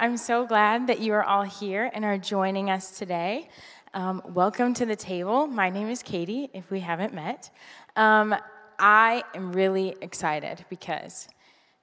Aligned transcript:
I'm 0.00 0.16
so 0.16 0.46
glad 0.46 0.86
that 0.86 1.00
you 1.00 1.12
are 1.12 1.22
all 1.22 1.42
here 1.42 1.90
and 1.92 2.06
are 2.06 2.16
joining 2.16 2.70
us 2.70 2.96
today. 2.96 3.50
Um, 3.92 4.22
welcome 4.32 4.72
to 4.72 4.86
the 4.86 4.96
table. 4.96 5.46
My 5.46 5.68
name 5.68 5.90
is 5.90 6.02
Katie, 6.02 6.48
if 6.54 6.70
we 6.70 6.80
haven't 6.80 7.12
met. 7.12 7.50
Um, 7.96 8.34
I 8.78 9.22
am 9.34 9.52
really 9.52 9.94
excited 10.00 10.64
because 10.70 11.28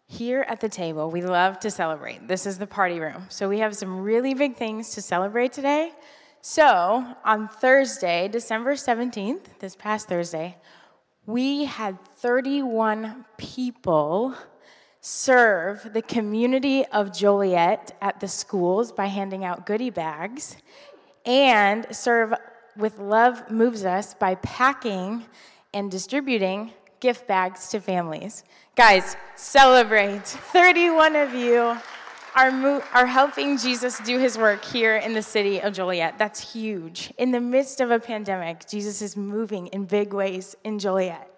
here 0.08 0.44
at 0.48 0.60
the 0.62 0.68
table, 0.68 1.12
we 1.12 1.22
love 1.22 1.60
to 1.60 1.70
celebrate. 1.70 2.28
This 2.28 2.48
is 2.48 2.58
the 2.58 2.66
party 2.66 3.00
room. 3.00 3.28
So 3.30 3.48
we 3.48 3.60
have 3.60 3.76
some 3.76 4.02
really 4.02 4.34
big 4.34 4.56
things 4.56 4.96
to 4.96 5.02
celebrate 5.04 5.54
today. 5.54 5.92
So 6.42 7.06
on 7.24 7.48
Thursday, 7.48 8.30
December 8.30 8.74
17th, 8.74 9.60
this 9.60 9.76
past 9.76 10.08
Thursday, 10.08 10.58
we 11.28 11.66
had 11.66 12.04
31 12.16 13.26
people 13.38 14.34
serve 15.02 15.94
the 15.94 16.02
community 16.02 16.86
of 16.88 17.14
Joliet 17.14 17.96
at 18.02 18.20
the 18.20 18.28
schools 18.28 18.92
by 18.92 19.06
handing 19.06 19.44
out 19.46 19.66
goodie 19.66 19.90
bags, 19.90 20.58
and 21.26 21.86
serve 21.92 22.34
with 22.76 23.00
Love 23.00 23.50
Moves 23.50 23.86
Us 23.86 24.14
by 24.14 24.36
packing 24.36 25.26
and 25.74 25.92
distributing 25.92 26.72
gift 27.00 27.28
bags 27.28 27.70
to 27.70 27.80
families. 27.80 28.44
Guys, 28.76 29.16
celebrate. 29.36 30.26
31 30.26 31.16
of 31.16 31.34
you 31.34 31.78
are, 32.36 32.52
mo- 32.52 32.84
are 32.94 33.06
helping 33.06 33.58
Jesus 33.58 34.00
do 34.00 34.20
his 34.20 34.38
work 34.38 34.64
here 34.64 34.98
in 34.98 35.14
the 35.14 35.22
city 35.22 35.60
of 35.60 35.74
Joliet. 35.74 36.18
That's 36.18 36.54
huge. 36.54 37.12
In 37.18 37.32
the 37.32 37.42
midst 37.42 37.82
of 37.82 37.92
a 37.92 38.00
pandemic, 38.00 38.68
Jesus 38.68 39.02
is 39.02 39.18
moving 39.18 39.68
in 39.68 39.86
big 39.86 40.14
ways 40.14 40.56
in 40.64 40.80
Joliet. 40.80 41.32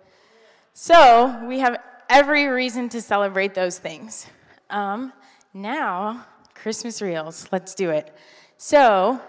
So 0.74 1.42
we 1.48 1.60
have 1.60 1.78
every 2.10 2.48
reason 2.48 2.90
to 2.90 3.02
celebrate 3.02 3.54
those 3.54 3.78
things. 3.78 4.28
Um, 4.70 5.14
now, 5.54 6.26
Christmas 6.56 7.02
reels, 7.02 7.48
let's 7.52 7.76
do 7.76 7.92
it. 7.92 8.16
So, 8.58 9.22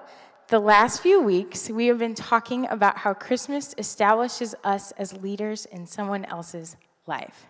the 0.48 0.58
last 0.58 1.00
few 1.00 1.22
weeks, 1.22 1.70
we 1.70 1.86
have 1.86 1.98
been 1.98 2.14
talking 2.14 2.66
about 2.70 2.96
how 2.96 3.14
Christmas 3.14 3.74
establishes 3.78 4.54
us 4.64 4.90
as 4.92 5.12
leaders 5.22 5.66
in 5.66 5.86
someone 5.86 6.24
else's 6.24 6.76
life. 7.06 7.46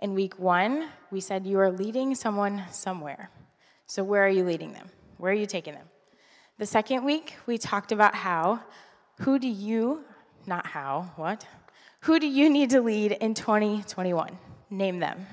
In 0.00 0.14
week 0.14 0.38
one, 0.38 0.90
we 1.10 1.20
said 1.20 1.46
you 1.46 1.58
are 1.60 1.70
leading 1.70 2.14
someone 2.14 2.64
somewhere. 2.70 3.30
So, 3.86 4.04
where 4.04 4.24
are 4.26 4.28
you 4.28 4.44
leading 4.44 4.72
them? 4.72 4.90
Where 5.16 5.32
are 5.32 5.36
you 5.36 5.46
taking 5.46 5.74
them? 5.74 5.86
The 6.58 6.66
second 6.66 7.04
week, 7.04 7.34
we 7.46 7.56
talked 7.56 7.92
about 7.92 8.14
how, 8.14 8.60
who 9.20 9.38
do 9.38 9.48
you, 9.48 10.04
not 10.46 10.66
how, 10.66 11.12
what? 11.16 11.46
Who 12.00 12.18
do 12.18 12.26
you 12.26 12.50
need 12.50 12.70
to 12.70 12.82
lead 12.82 13.12
in 13.12 13.32
2021? 13.34 14.36
Name 14.72 14.98
them. 14.98 15.26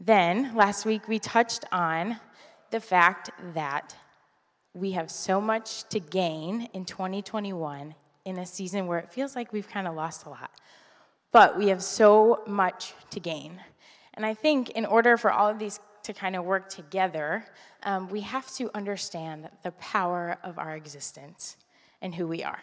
Then, 0.00 0.56
last 0.56 0.86
week, 0.86 1.06
we 1.06 1.18
touched 1.18 1.64
on 1.70 2.18
the 2.70 2.80
fact 2.80 3.30
that 3.54 3.94
we 4.72 4.92
have 4.92 5.10
so 5.10 5.40
much 5.40 5.86
to 5.90 6.00
gain 6.00 6.68
in 6.72 6.84
2021 6.86 7.94
in 8.24 8.38
a 8.38 8.46
season 8.46 8.86
where 8.86 8.98
it 8.98 9.12
feels 9.12 9.36
like 9.36 9.52
we've 9.52 9.68
kind 9.68 9.86
of 9.86 9.94
lost 9.94 10.24
a 10.24 10.30
lot. 10.30 10.50
But 11.32 11.58
we 11.58 11.68
have 11.68 11.82
so 11.82 12.42
much 12.46 12.94
to 13.10 13.20
gain. 13.20 13.60
And 14.14 14.24
I 14.24 14.34
think 14.34 14.70
in 14.70 14.86
order 14.86 15.16
for 15.16 15.30
all 15.30 15.50
of 15.50 15.58
these 15.58 15.78
to 16.04 16.14
kind 16.14 16.34
of 16.34 16.44
work 16.44 16.70
together, 16.70 17.44
um, 17.82 18.08
we 18.08 18.22
have 18.22 18.50
to 18.54 18.70
understand 18.74 19.50
the 19.62 19.72
power 19.72 20.38
of 20.42 20.58
our 20.58 20.74
existence 20.74 21.56
and 22.00 22.14
who 22.14 22.26
we 22.26 22.42
are. 22.42 22.60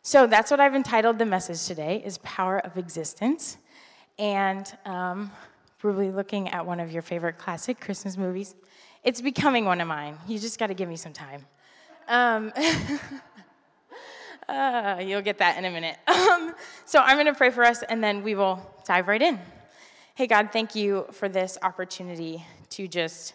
So 0.00 0.26
that's 0.26 0.50
what 0.50 0.60
I've 0.60 0.74
entitled 0.74 1.18
the 1.18 1.26
message 1.26 1.66
today 1.66 2.02
is 2.04 2.16
power 2.18 2.60
of 2.60 2.78
existence 2.78 3.58
and 4.18 4.76
um, 4.84 5.30
probably 5.78 6.10
looking 6.10 6.48
at 6.48 6.66
one 6.66 6.80
of 6.80 6.90
your 6.92 7.02
favorite 7.02 7.38
classic 7.38 7.80
Christmas 7.80 8.16
movies. 8.16 8.54
It's 9.04 9.20
becoming 9.20 9.64
one 9.64 9.80
of 9.80 9.88
mine. 9.88 10.18
You 10.26 10.38
just 10.38 10.58
got 10.58 10.66
to 10.68 10.74
give 10.74 10.88
me 10.88 10.96
some 10.96 11.12
time. 11.12 11.46
Um, 12.08 12.52
uh, 14.48 15.00
you'll 15.04 15.22
get 15.22 15.38
that 15.38 15.56
in 15.56 15.64
a 15.64 15.70
minute. 15.70 15.96
Um, 16.06 16.54
so 16.84 17.00
I'm 17.00 17.16
going 17.16 17.26
to 17.26 17.34
pray 17.34 17.50
for 17.50 17.64
us, 17.64 17.82
and 17.82 18.02
then 18.02 18.22
we 18.22 18.34
will 18.34 18.60
dive 18.86 19.06
right 19.08 19.22
in. 19.22 19.38
Hey, 20.14 20.26
God, 20.26 20.50
thank 20.52 20.74
you 20.74 21.06
for 21.12 21.28
this 21.28 21.56
opportunity 21.62 22.44
to 22.70 22.88
just 22.88 23.34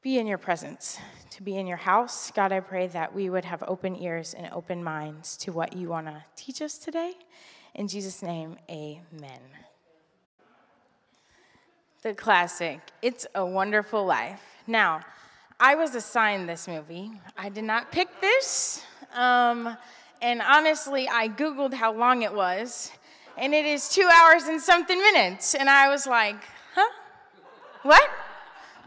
be 0.00 0.18
in 0.18 0.26
your 0.26 0.38
presence, 0.38 0.98
to 1.30 1.42
be 1.42 1.56
in 1.56 1.66
your 1.66 1.76
house. 1.76 2.30
God, 2.30 2.50
I 2.50 2.60
pray 2.60 2.86
that 2.88 3.14
we 3.14 3.28
would 3.28 3.44
have 3.44 3.62
open 3.68 3.94
ears 3.96 4.32
and 4.34 4.48
open 4.52 4.82
minds 4.82 5.36
to 5.38 5.52
what 5.52 5.76
you 5.76 5.88
want 5.88 6.06
to 6.06 6.24
teach 6.34 6.62
us 6.62 6.78
today. 6.78 7.12
In 7.74 7.88
Jesus' 7.88 8.22
name, 8.22 8.56
amen 8.70 9.61
the 12.02 12.12
classic, 12.12 12.80
It's 13.00 13.28
a 13.36 13.46
Wonderful 13.46 14.04
Life. 14.04 14.42
Now, 14.66 15.02
I 15.60 15.76
was 15.76 15.94
assigned 15.94 16.48
this 16.48 16.66
movie. 16.66 17.12
I 17.38 17.48
did 17.48 17.62
not 17.62 17.92
pick 17.92 18.08
this. 18.20 18.84
Um, 19.14 19.76
and 20.20 20.42
honestly, 20.42 21.08
I 21.08 21.28
Googled 21.28 21.72
how 21.72 21.92
long 21.92 22.22
it 22.22 22.34
was, 22.34 22.90
and 23.38 23.54
it 23.54 23.64
is 23.64 23.88
two 23.88 24.08
hours 24.12 24.44
and 24.44 24.60
something 24.60 24.98
minutes. 24.98 25.54
And 25.54 25.70
I 25.70 25.88
was 25.88 26.04
like, 26.04 26.42
huh? 26.74 26.90
What? 27.82 28.10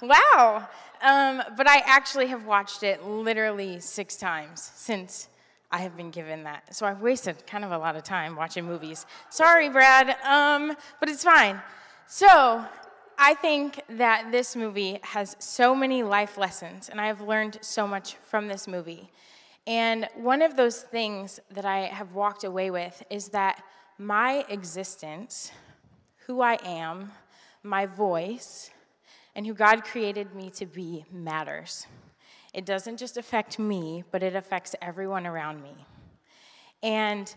Wow. 0.02 0.68
Um, 1.02 1.42
but 1.56 1.70
I 1.70 1.84
actually 1.86 2.28
have 2.28 2.46
watched 2.46 2.84
it 2.84 3.06
literally 3.06 3.80
six 3.80 4.18
times 4.18 4.72
since 4.76 5.30
I 5.72 5.78
have 5.78 5.96
been 5.96 6.12
given 6.12 6.44
that. 6.44 6.76
So 6.76 6.86
I've 6.86 7.02
wasted 7.02 7.47
kind 7.47 7.64
of 7.64 7.72
a 7.72 7.78
lot 7.78 7.96
of 7.96 8.03
time 8.03 8.36
watching 8.36 8.66
movies. 8.66 9.06
Sorry, 9.30 9.70
Brad, 9.70 10.18
um, 10.26 10.76
but 11.00 11.08
it's 11.08 11.24
fine. 11.24 11.62
So 12.08 12.66
I 13.18 13.34
think 13.34 13.81
that 13.90 14.31
this 14.31 14.56
movie 14.56 15.00
has 15.03 15.36
so 15.40 15.74
many 15.74 16.03
life 16.03 16.38
lessons, 16.38 16.90
and 16.90 17.00
I 17.00 17.08
have 17.08 17.22
learned 17.22 17.58
so 17.62 17.88
much 17.88 18.16
from 18.16 18.48
this 18.48 18.68
movie. 18.68 19.09
And 19.66 20.08
one 20.16 20.42
of 20.42 20.56
those 20.58 20.81
things 20.81 21.40
that 21.52 21.66
I 21.66 21.86
have 21.86 22.14
walked 22.14 22.44
away 22.44 22.72
with 22.72 23.02
is 23.09 23.30
that 23.30 23.64
my 23.98 24.46
existence, 24.50 25.52
who 26.28 26.42
I 26.42 26.58
am, 26.66 27.12
my 27.64 27.86
voice, 27.86 28.70
and 29.34 29.47
who 29.47 29.53
God 29.53 29.84
created 29.84 30.36
me 30.36 30.50
to 30.52 30.66
be 30.66 31.06
matters. 31.12 31.88
It 32.53 32.66
doesn't 32.66 32.97
just 32.97 33.18
affect 33.18 33.59
me, 33.59 34.03
but 34.12 34.24
it 34.24 34.36
affects 34.36 34.76
everyone 34.82 35.26
around 35.26 35.64
me. 35.64 35.86
And, 36.84 37.34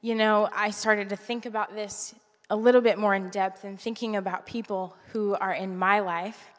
you 0.00 0.14
know, 0.14 0.48
I 0.54 0.70
started 0.70 1.08
to 1.10 1.16
think 1.16 1.46
about 1.46 1.74
this 1.74 2.14
a 2.50 2.56
little 2.56 2.80
bit 2.80 2.98
more 2.98 3.14
in 3.14 3.30
depth 3.30 3.64
and 3.64 3.80
thinking 3.80 4.16
about 4.16 4.46
people 4.46 4.96
who 5.12 5.34
are 5.34 5.52
in 5.52 5.76
my 5.76 6.00
life 6.00 6.50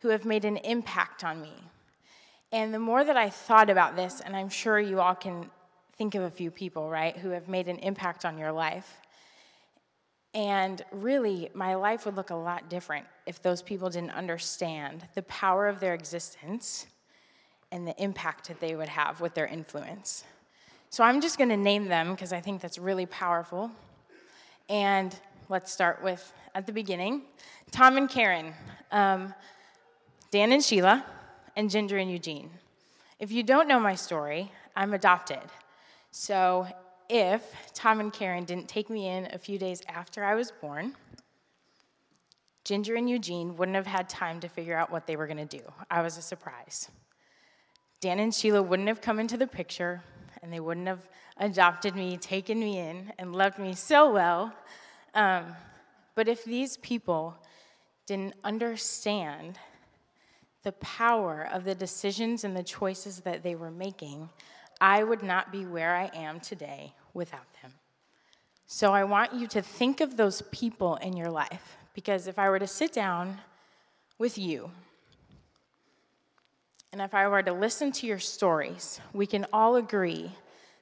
who 0.00 0.08
have 0.08 0.24
made 0.24 0.44
an 0.44 0.58
impact 0.58 1.24
on 1.24 1.40
me. 1.40 1.54
And 2.52 2.72
the 2.72 2.78
more 2.78 3.04
that 3.04 3.16
I 3.16 3.30
thought 3.30 3.70
about 3.70 3.96
this, 3.96 4.20
and 4.20 4.36
I'm 4.36 4.48
sure 4.48 4.78
you 4.78 5.00
all 5.00 5.14
can 5.14 5.50
think 5.96 6.14
of 6.14 6.22
a 6.22 6.30
few 6.30 6.50
people, 6.50 6.90
right, 6.90 7.16
who 7.16 7.30
have 7.30 7.48
made 7.48 7.68
an 7.68 7.78
impact 7.78 8.24
on 8.24 8.38
your 8.38 8.52
life. 8.52 9.00
And 10.34 10.82
really, 10.92 11.48
my 11.54 11.74
life 11.74 12.04
would 12.04 12.16
look 12.16 12.30
a 12.30 12.34
lot 12.34 12.68
different 12.68 13.06
if 13.26 13.40
those 13.40 13.62
people 13.62 13.88
didn't 13.88 14.10
understand 14.10 15.06
the 15.14 15.22
power 15.22 15.68
of 15.68 15.80
their 15.80 15.94
existence 15.94 16.86
and 17.72 17.86
the 17.86 18.02
impact 18.02 18.48
that 18.48 18.60
they 18.60 18.74
would 18.74 18.88
have 18.88 19.20
with 19.20 19.34
their 19.34 19.46
influence. 19.46 20.24
So 20.90 21.02
I'm 21.02 21.20
just 21.20 21.38
going 21.38 21.50
to 21.50 21.56
name 21.56 21.88
them 21.88 22.12
because 22.12 22.32
I 22.32 22.40
think 22.40 22.60
that's 22.60 22.78
really 22.78 23.06
powerful. 23.06 23.70
And 24.68 25.18
let's 25.48 25.72
start 25.72 26.02
with 26.02 26.32
at 26.54 26.66
the 26.66 26.72
beginning 26.72 27.22
Tom 27.70 27.96
and 27.96 28.08
Karen, 28.08 28.54
um, 28.92 29.34
Dan 30.30 30.52
and 30.52 30.62
Sheila, 30.62 31.04
and 31.56 31.70
Ginger 31.70 31.98
and 31.98 32.10
Eugene. 32.10 32.50
If 33.18 33.32
you 33.32 33.42
don't 33.42 33.68
know 33.68 33.80
my 33.80 33.94
story, 33.94 34.50
I'm 34.76 34.94
adopted. 34.94 35.40
So 36.10 36.66
if 37.08 37.42
Tom 37.74 38.00
and 38.00 38.12
Karen 38.12 38.44
didn't 38.44 38.68
take 38.68 38.90
me 38.90 39.08
in 39.08 39.28
a 39.32 39.38
few 39.38 39.58
days 39.58 39.82
after 39.88 40.24
I 40.24 40.34
was 40.34 40.52
born, 40.52 40.94
Ginger 42.64 42.94
and 42.94 43.10
Eugene 43.10 43.56
wouldn't 43.56 43.76
have 43.76 43.86
had 43.86 44.08
time 44.08 44.40
to 44.40 44.48
figure 44.48 44.76
out 44.76 44.90
what 44.90 45.06
they 45.06 45.16
were 45.16 45.26
going 45.26 45.46
to 45.46 45.58
do. 45.58 45.62
I 45.90 46.00
was 46.02 46.16
a 46.16 46.22
surprise. 46.22 46.88
Dan 48.00 48.18
and 48.18 48.34
Sheila 48.34 48.62
wouldn't 48.62 48.88
have 48.88 49.00
come 49.00 49.18
into 49.18 49.36
the 49.36 49.46
picture, 49.46 50.02
and 50.42 50.52
they 50.52 50.60
wouldn't 50.60 50.86
have 50.86 51.08
adopted 51.36 51.94
me, 51.94 52.16
taken 52.16 52.58
me 52.58 52.78
in, 52.78 53.12
and 53.18 53.34
loved 53.34 53.58
me 53.58 53.74
so 53.74 54.10
well 54.10 54.54
um, 55.14 55.54
but 56.14 56.28
if 56.28 56.44
these 56.44 56.76
people 56.78 57.36
didn't 58.06 58.34
understand 58.44 59.58
the 60.62 60.72
power 60.72 61.48
of 61.52 61.64
the 61.64 61.74
decisions 61.74 62.44
and 62.44 62.56
the 62.56 62.62
choices 62.62 63.20
that 63.20 63.42
they 63.42 63.54
were 63.54 63.70
making, 63.70 64.28
I 64.80 65.04
would 65.04 65.22
not 65.22 65.52
be 65.52 65.66
where 65.66 65.94
I 65.94 66.10
am 66.14 66.40
today 66.40 66.92
without 67.12 67.46
them. 67.62 67.72
So 68.66 68.92
I 68.92 69.04
want 69.04 69.34
you 69.34 69.46
to 69.48 69.62
think 69.62 70.00
of 70.00 70.16
those 70.16 70.42
people 70.50 70.96
in 70.96 71.16
your 71.16 71.30
life 71.30 71.76
because 71.94 72.26
if 72.26 72.38
I 72.38 72.48
were 72.48 72.58
to 72.58 72.66
sit 72.66 72.92
down 72.92 73.38
with 74.18 74.38
you 74.38 74.70
and 76.92 77.02
if 77.02 77.12
I 77.12 77.28
were 77.28 77.42
to 77.42 77.52
listen 77.52 77.92
to 77.92 78.06
your 78.06 78.18
stories, 78.18 79.00
we 79.12 79.26
can 79.26 79.46
all 79.52 79.76
agree 79.76 80.30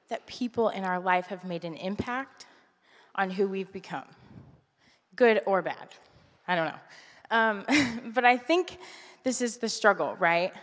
that 0.09 0.25
people 0.27 0.69
in 0.69 0.83
our 0.83 0.99
life 0.99 1.27
have 1.27 1.43
made 1.43 1.65
an 1.65 1.75
impact 1.75 2.45
on 3.15 3.31
who 3.31 3.47
we've 3.47 3.71
become, 3.71 4.05
good 5.15 5.41
or 5.45 5.61
bad. 5.61 5.89
I 6.47 6.55
don't 6.55 6.67
know. 6.67 6.79
Um, 7.31 8.11
but 8.13 8.25
I 8.25 8.37
think 8.37 8.77
this 9.23 9.41
is 9.41 9.57
the 9.57 9.69
struggle, 9.69 10.15
right? 10.19 10.53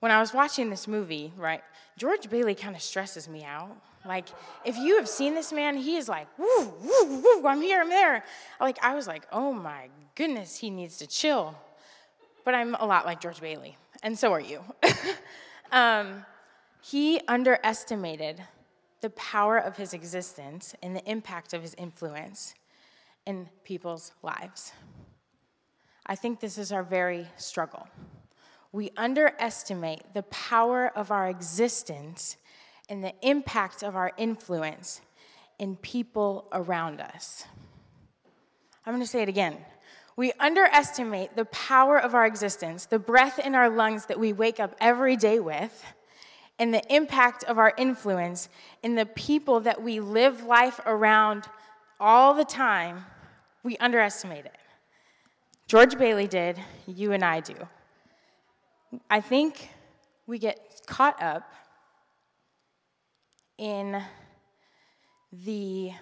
When 0.00 0.12
I 0.12 0.20
was 0.20 0.32
watching 0.32 0.70
this 0.70 0.88
movie, 0.88 1.32
right, 1.36 1.62
George 1.96 2.28
Bailey 2.28 2.54
kind 2.54 2.74
of 2.74 2.82
stresses 2.82 3.28
me 3.28 3.44
out. 3.44 3.76
Like, 4.04 4.26
if 4.64 4.76
you 4.76 4.96
have 4.96 5.08
seen 5.08 5.34
this 5.34 5.52
man, 5.52 5.76
he 5.76 5.96
is 5.96 6.08
like, 6.08 6.26
woo, 6.36 6.74
woo, 6.82 7.22
woo, 7.22 7.46
I'm 7.46 7.62
here, 7.62 7.80
I'm 7.80 7.88
there. 7.88 8.24
Like, 8.60 8.82
I 8.82 8.94
was 8.94 9.06
like, 9.06 9.24
oh 9.30 9.52
my 9.52 9.88
goodness, 10.16 10.56
he 10.56 10.70
needs 10.70 10.98
to 10.98 11.06
chill. 11.06 11.54
But 12.44 12.54
I'm 12.54 12.74
a 12.74 12.84
lot 12.84 13.06
like 13.06 13.20
George 13.20 13.40
Bailey, 13.40 13.76
and 14.02 14.18
so 14.18 14.32
are 14.32 14.40
you. 14.40 14.60
um, 15.72 16.24
he 16.80 17.20
underestimated 17.28 18.42
the 19.00 19.10
power 19.10 19.58
of 19.58 19.76
his 19.76 19.94
existence 19.94 20.74
and 20.82 20.96
the 20.96 21.08
impact 21.08 21.54
of 21.54 21.62
his 21.62 21.74
influence 21.74 22.54
in 23.26 23.48
people's 23.64 24.12
lives. 24.22 24.72
I 26.06 26.14
think 26.14 26.40
this 26.40 26.58
is 26.58 26.72
our 26.72 26.82
very 26.82 27.26
struggle. 27.36 27.88
We 28.72 28.90
underestimate 28.96 30.14
the 30.14 30.22
power 30.24 30.90
of 30.96 31.10
our 31.10 31.28
existence 31.28 32.36
and 32.88 33.04
the 33.04 33.14
impact 33.22 33.82
of 33.82 33.96
our 33.96 34.12
influence 34.16 35.00
in 35.58 35.76
people 35.76 36.48
around 36.52 37.00
us. 37.00 37.44
I'm 38.84 38.98
to 38.98 39.06
say 39.06 39.22
it 39.22 39.28
again. 39.28 39.58
We 40.16 40.32
underestimate 40.40 41.36
the 41.36 41.44
power 41.46 41.98
of 41.98 42.14
our 42.14 42.26
existence, 42.26 42.86
the 42.86 42.98
breath 42.98 43.38
in 43.38 43.54
our 43.54 43.70
lungs 43.70 44.06
that 44.06 44.18
we 44.18 44.32
wake 44.32 44.60
up 44.60 44.74
every 44.80 45.16
day 45.16 45.38
with, 45.38 45.84
and 46.58 46.74
the 46.74 46.94
impact 46.94 47.44
of 47.44 47.58
our 47.58 47.72
influence 47.78 48.48
in 48.82 48.94
the 48.94 49.06
people 49.06 49.60
that 49.60 49.82
we 49.82 50.00
live 50.00 50.44
life 50.44 50.80
around 50.84 51.44
all 51.98 52.34
the 52.34 52.44
time. 52.44 53.04
We 53.62 53.76
underestimate 53.78 54.44
it. 54.44 54.56
George 55.68 55.96
Bailey 55.96 56.26
did, 56.26 56.58
you 56.86 57.12
and 57.12 57.24
I 57.24 57.40
do. 57.40 57.54
I 59.08 59.20
think 59.20 59.70
we 60.26 60.38
get 60.38 60.82
caught 60.86 61.22
up 61.22 61.50
in 63.58 64.02
the 65.44 65.92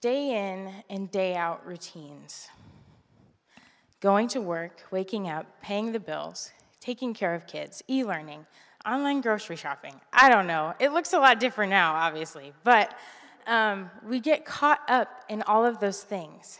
day 0.00 0.50
in 0.50 0.70
and 0.90 1.10
day 1.10 1.36
out 1.36 1.64
routines 1.66 2.48
going 4.04 4.28
to 4.28 4.38
work, 4.38 4.82
waking 4.90 5.30
up, 5.30 5.46
paying 5.62 5.90
the 5.90 5.98
bills, 5.98 6.50
taking 6.78 7.14
care 7.14 7.34
of 7.34 7.46
kids, 7.46 7.82
e 7.88 8.04
learning, 8.04 8.44
online 8.86 9.22
grocery 9.22 9.56
shopping. 9.56 9.94
I 10.12 10.28
don't 10.28 10.46
know. 10.46 10.74
It 10.78 10.92
looks 10.92 11.14
a 11.14 11.18
lot 11.18 11.40
different 11.40 11.70
now, 11.70 11.94
obviously, 11.94 12.52
but 12.64 12.94
um, 13.46 13.90
we 14.06 14.20
get 14.20 14.44
caught 14.44 14.80
up 14.88 15.24
in 15.28 15.42
all 15.42 15.64
of 15.64 15.80
those 15.80 16.02
things 16.02 16.58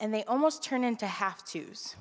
and 0.00 0.12
they 0.12 0.24
almost 0.24 0.62
turn 0.62 0.84
into 0.84 1.06
have 1.06 1.44
tos. 1.44 1.96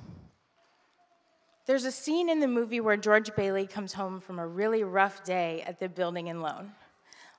There's 1.66 1.86
a 1.86 1.92
scene 1.92 2.30
in 2.30 2.42
the 2.42 2.48
movie 2.48 2.82
where 2.82 2.98
George 2.98 3.34
Bailey 3.36 3.66
comes 3.66 3.94
home 3.94 4.20
from 4.20 4.40
a 4.40 4.46
really 4.46 4.84
rough 4.84 5.24
day 5.24 5.64
at 5.66 5.80
the 5.80 5.88
building 5.88 6.28
and 6.28 6.42
loan, 6.42 6.72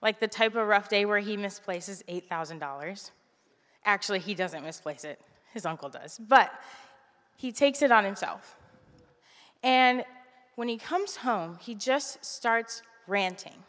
like 0.00 0.20
the 0.20 0.28
type 0.28 0.54
of 0.54 0.66
rough 0.66 0.88
day 0.88 1.04
where 1.04 1.18
he 1.18 1.36
misplaces 1.36 2.02
$8,000. 2.08 3.10
Actually, 3.84 4.20
he 4.20 4.34
doesn't 4.34 4.64
misplace 4.64 5.04
it, 5.04 5.20
his 5.52 5.66
uncle 5.66 5.90
does, 5.90 6.18
but 6.18 6.50
he 7.36 7.52
takes 7.52 7.82
it 7.82 7.92
on 7.92 8.04
himself. 8.04 8.56
And 9.62 10.04
when 10.54 10.68
he 10.68 10.78
comes 10.78 11.16
home, 11.16 11.58
he 11.60 11.74
just 11.74 12.24
starts 12.24 12.82
ranting. 13.06 13.62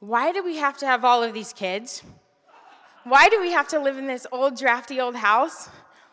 Why 0.00 0.32
do 0.32 0.44
we 0.44 0.56
have 0.56 0.76
to 0.78 0.86
have 0.86 1.04
all 1.04 1.22
of 1.22 1.34
these 1.34 1.52
kids? 1.52 2.02
Why 3.04 3.28
do 3.28 3.40
we 3.40 3.52
have 3.52 3.68
to 3.68 3.80
live 3.80 3.98
in 3.98 4.06
this 4.06 4.26
old, 4.30 4.56
drafty 4.56 5.00
old 5.00 5.16
house? 5.16 5.68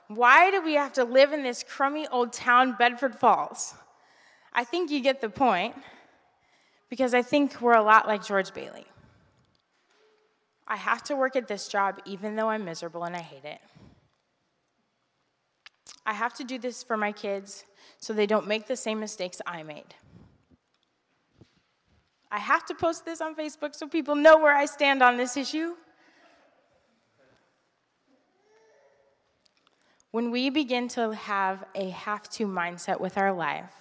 Why 0.08 0.50
do 0.50 0.64
we 0.64 0.74
have 0.76 0.94
to 0.94 1.04
live 1.04 1.34
in 1.34 1.44
this 1.44 1.64
crummy 1.64 2.08
old 2.08 2.32
town, 2.32 2.76
Bedford 2.78 3.16
Falls? 3.16 3.76
I 4.54 4.64
think 4.64 4.90
you 4.90 5.02
get 5.02 5.22
the 5.22 5.30
point 5.30 5.76
because 6.90 7.14
I 7.14 7.22
think 7.22 7.60
we're 7.62 7.74
a 7.74 7.84
lot 7.84 8.08
like 8.08 8.26
George 8.26 8.54
Bailey. 8.54 8.86
I 10.68 10.78
have 10.78 11.04
to 11.04 11.16
work 11.16 11.36
at 11.36 11.48
this 11.48 11.68
job 11.68 12.00
even 12.06 12.36
though 12.36 12.50
I'm 12.50 12.66
miserable 12.66 13.04
and 13.04 13.16
I 13.16 13.22
hate 13.22 13.46
it. 13.46 13.60
I 16.06 16.14
have 16.14 16.34
to 16.36 16.44
do 16.44 16.58
this 16.58 16.84
for 16.84 16.98
my 16.98 17.12
kids 17.12 17.66
so 17.98 18.14
they 18.14 18.28
don't 18.28 18.48
make 18.48 18.68
the 18.68 18.78
same 18.78 19.00
mistakes 19.00 19.42
I 19.46 19.64
made. 19.64 19.94
I 22.36 22.40
have 22.40 22.66
to 22.66 22.76
post 22.76 23.06
this 23.06 23.22
on 23.22 23.34
Facebook 23.34 23.74
so 23.74 23.88
people 23.88 24.14
know 24.14 24.38
where 24.38 24.54
I 24.54 24.66
stand 24.66 25.02
on 25.02 25.16
this 25.16 25.38
issue. 25.38 25.76
When 30.12 30.32
we 30.32 30.50
begin 30.50 30.90
to 30.90 31.14
have 31.14 31.64
a 31.76 31.92
have 31.92 32.30
to 32.32 32.46
mindset 32.46 33.00
with 33.00 33.18
our 33.18 33.32
life, 33.32 33.72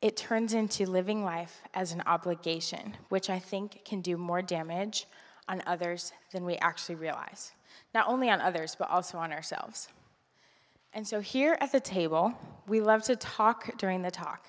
it 0.00 0.16
turns 0.16 0.54
into 0.54 0.86
living 0.86 1.22
life 1.22 1.60
as 1.74 1.92
an 1.92 2.02
obligation, 2.06 2.96
which 3.10 3.28
I 3.28 3.38
think 3.38 3.84
can 3.84 4.00
do 4.00 4.16
more 4.16 4.40
damage 4.40 5.06
on 5.46 5.62
others 5.66 6.14
than 6.32 6.46
we 6.46 6.56
actually 6.56 6.94
realize. 6.94 7.52
Not 7.92 8.08
only 8.08 8.30
on 8.30 8.40
others, 8.40 8.76
but 8.78 8.88
also 8.88 9.18
on 9.18 9.30
ourselves. 9.30 9.88
And 10.94 11.06
so 11.06 11.20
here 11.20 11.58
at 11.60 11.70
the 11.70 11.80
table, 11.80 12.32
we 12.66 12.80
love 12.80 13.02
to 13.02 13.16
talk 13.16 13.76
during 13.76 14.00
the 14.00 14.10
talk. 14.10 14.46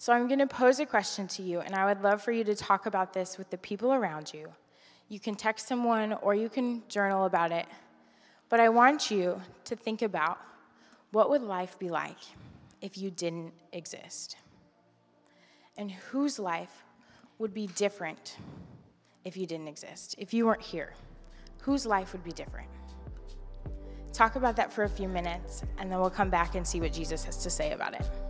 So 0.00 0.14
I'm 0.14 0.28
going 0.28 0.38
to 0.38 0.46
pose 0.46 0.80
a 0.80 0.86
question 0.86 1.28
to 1.28 1.42
you, 1.42 1.60
and 1.60 1.74
I 1.74 1.84
would 1.84 2.02
love 2.02 2.22
for 2.22 2.32
you 2.32 2.42
to 2.44 2.54
talk 2.54 2.86
about 2.86 3.12
this 3.12 3.36
with 3.36 3.50
the 3.50 3.58
people 3.58 3.92
around 3.92 4.32
you. 4.32 4.48
You 5.10 5.20
can 5.20 5.34
text 5.34 5.68
someone 5.68 6.14
or 6.22 6.34
you 6.34 6.48
can 6.48 6.82
journal 6.88 7.26
about 7.26 7.52
it. 7.52 7.66
But 8.48 8.60
I 8.60 8.70
want 8.70 9.10
you 9.10 9.42
to 9.64 9.76
think 9.76 10.00
about 10.00 10.38
what 11.12 11.28
would 11.28 11.42
life 11.42 11.78
be 11.78 11.90
like 11.90 12.16
if 12.80 12.96
you 12.96 13.10
didn't 13.10 13.52
exist? 13.74 14.38
And 15.76 15.90
whose 15.90 16.38
life 16.38 16.82
would 17.38 17.52
be 17.52 17.66
different 17.66 18.38
if 19.26 19.36
you 19.36 19.44
didn't 19.44 19.68
exist? 19.68 20.14
If 20.16 20.32
you 20.32 20.46
weren't 20.46 20.62
here, 20.62 20.94
whose 21.60 21.84
life 21.84 22.14
would 22.14 22.24
be 22.24 22.32
different? 22.32 22.70
Talk 24.14 24.36
about 24.36 24.56
that 24.56 24.72
for 24.72 24.84
a 24.84 24.88
few 24.88 25.08
minutes, 25.08 25.62
and 25.76 25.92
then 25.92 26.00
we'll 26.00 26.08
come 26.08 26.30
back 26.30 26.54
and 26.54 26.66
see 26.66 26.80
what 26.80 26.94
Jesus 26.94 27.22
has 27.24 27.36
to 27.42 27.50
say 27.50 27.72
about 27.72 27.92
it. 27.92 28.29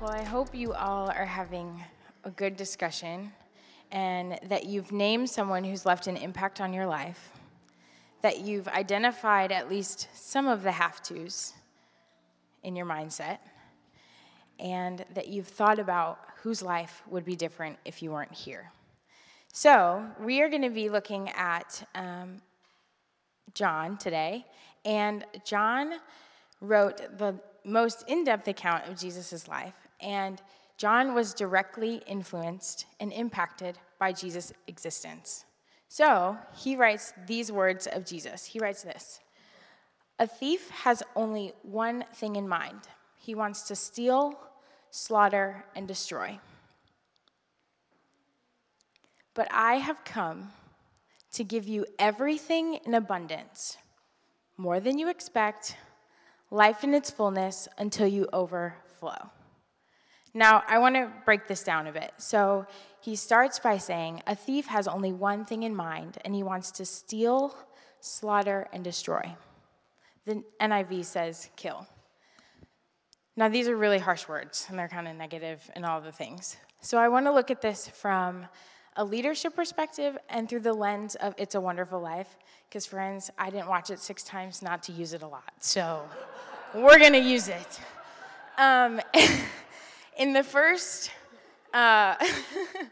Well, 0.00 0.12
I 0.12 0.22
hope 0.22 0.54
you 0.54 0.74
all 0.74 1.10
are 1.10 1.24
having 1.24 1.82
a 2.22 2.30
good 2.30 2.56
discussion 2.56 3.32
and 3.90 4.38
that 4.44 4.64
you've 4.64 4.92
named 4.92 5.28
someone 5.28 5.64
who's 5.64 5.84
left 5.84 6.06
an 6.06 6.16
impact 6.16 6.60
on 6.60 6.72
your 6.72 6.86
life, 6.86 7.32
that 8.22 8.38
you've 8.38 8.68
identified 8.68 9.50
at 9.50 9.68
least 9.68 10.06
some 10.14 10.46
of 10.46 10.62
the 10.62 10.70
have 10.70 11.02
tos 11.02 11.52
in 12.62 12.76
your 12.76 12.86
mindset, 12.86 13.38
and 14.60 15.04
that 15.14 15.26
you've 15.26 15.48
thought 15.48 15.80
about 15.80 16.20
whose 16.44 16.62
life 16.62 17.02
would 17.10 17.24
be 17.24 17.34
different 17.34 17.76
if 17.84 18.00
you 18.00 18.12
weren't 18.12 18.32
here. 18.32 18.70
So, 19.52 20.06
we 20.20 20.40
are 20.42 20.48
going 20.48 20.62
to 20.62 20.70
be 20.70 20.90
looking 20.90 21.28
at 21.30 21.82
um, 21.96 22.40
John 23.52 23.98
today, 23.98 24.46
and 24.84 25.24
John 25.44 25.94
wrote 26.60 27.18
the 27.18 27.34
most 27.64 28.04
in 28.06 28.22
depth 28.22 28.46
account 28.46 28.86
of 28.86 28.96
Jesus' 28.96 29.48
life. 29.48 29.87
And 30.00 30.40
John 30.76 31.14
was 31.14 31.34
directly 31.34 32.02
influenced 32.06 32.86
and 33.00 33.12
impacted 33.12 33.78
by 33.98 34.12
Jesus' 34.12 34.52
existence. 34.66 35.44
So 35.88 36.36
he 36.56 36.76
writes 36.76 37.12
these 37.26 37.50
words 37.50 37.86
of 37.86 38.04
Jesus. 38.04 38.44
He 38.44 38.58
writes 38.58 38.82
this 38.82 39.20
A 40.18 40.26
thief 40.26 40.70
has 40.70 41.02
only 41.16 41.52
one 41.62 42.04
thing 42.14 42.36
in 42.36 42.48
mind 42.48 42.82
he 43.18 43.34
wants 43.34 43.62
to 43.64 43.76
steal, 43.76 44.38
slaughter, 44.90 45.64
and 45.74 45.86
destroy. 45.86 46.38
But 49.34 49.48
I 49.50 49.74
have 49.74 50.04
come 50.04 50.52
to 51.32 51.44
give 51.44 51.68
you 51.68 51.84
everything 51.98 52.80
in 52.86 52.94
abundance, 52.94 53.76
more 54.56 54.80
than 54.80 54.98
you 54.98 55.08
expect, 55.08 55.76
life 56.50 56.82
in 56.82 56.94
its 56.94 57.10
fullness 57.10 57.68
until 57.76 58.06
you 58.06 58.28
overflow. 58.32 59.30
Now, 60.34 60.62
I 60.68 60.78
want 60.78 60.94
to 60.94 61.10
break 61.24 61.46
this 61.46 61.62
down 61.62 61.86
a 61.86 61.92
bit. 61.92 62.12
So 62.18 62.66
he 63.00 63.16
starts 63.16 63.58
by 63.58 63.78
saying, 63.78 64.22
A 64.26 64.34
thief 64.34 64.66
has 64.66 64.86
only 64.86 65.12
one 65.12 65.44
thing 65.44 65.62
in 65.62 65.74
mind, 65.74 66.18
and 66.24 66.34
he 66.34 66.42
wants 66.42 66.70
to 66.72 66.84
steal, 66.84 67.54
slaughter, 68.00 68.68
and 68.72 68.84
destroy. 68.84 69.34
The 70.26 70.42
NIV 70.60 71.04
says, 71.06 71.48
kill. 71.56 71.86
Now, 73.36 73.48
these 73.48 73.68
are 73.68 73.76
really 73.76 73.98
harsh 73.98 74.28
words, 74.28 74.66
and 74.68 74.78
they're 74.78 74.88
kind 74.88 75.08
of 75.08 75.16
negative 75.16 75.70
and 75.74 75.86
all 75.86 76.00
the 76.00 76.12
things. 76.12 76.56
So 76.80 76.98
I 76.98 77.08
want 77.08 77.26
to 77.26 77.32
look 77.32 77.50
at 77.50 77.62
this 77.62 77.88
from 77.88 78.46
a 78.96 79.04
leadership 79.04 79.54
perspective 79.54 80.18
and 80.28 80.48
through 80.48 80.60
the 80.60 80.72
lens 80.72 81.14
of 81.14 81.34
It's 81.38 81.54
a 81.54 81.60
Wonderful 81.60 82.00
Life. 82.00 82.36
Because, 82.68 82.84
friends, 82.84 83.30
I 83.38 83.48
didn't 83.48 83.68
watch 83.68 83.90
it 83.90 84.00
six 84.00 84.22
times 84.22 84.60
not 84.60 84.82
to 84.82 84.92
use 84.92 85.14
it 85.14 85.22
a 85.22 85.26
lot. 85.26 85.52
So 85.60 86.02
we're 86.74 86.98
going 86.98 87.12
to 87.14 87.20
use 87.20 87.48
it. 87.48 87.80
Um, 88.58 89.00
in 90.18 90.32
the 90.32 90.42
first 90.42 91.12
uh, 91.72 92.16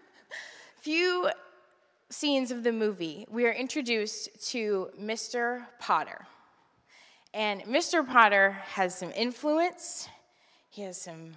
few 0.81 1.29
scenes 2.09 2.53
of 2.53 2.63
the 2.63 2.73
movie, 2.73 3.27
we 3.29 3.45
are 3.47 3.53
introduced 3.53 4.51
to 4.51 4.89
Mr. 4.99 5.67
Potter. 5.81 6.25
And 7.35 7.63
Mr. 7.63 8.07
Potter 8.07 8.53
has 8.53 8.97
some 8.97 9.11
influence, 9.15 10.09
he 10.71 10.83
has 10.83 10.97
some 11.01 11.37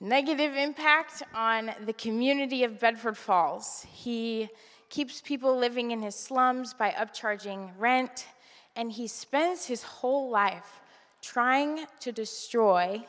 negative 0.00 0.56
impact 0.56 1.22
on 1.34 1.70
the 1.84 1.92
community 1.92 2.64
of 2.64 2.80
Bedford 2.80 3.16
Falls. 3.16 3.86
He 3.92 4.48
keeps 4.88 5.20
people 5.20 5.56
living 5.56 5.90
in 5.90 6.00
his 6.00 6.14
slums 6.14 6.72
by 6.72 6.90
upcharging 6.92 7.70
rent, 7.78 8.26
and 8.74 8.90
he 8.90 9.06
spends 9.06 9.66
his 9.66 9.82
whole 9.82 10.30
life 10.30 10.80
trying 11.20 11.86
to 12.00 12.10
destroy 12.10 13.04